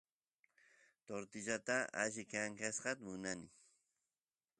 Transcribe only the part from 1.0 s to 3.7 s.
tortillata alli kankasqa munani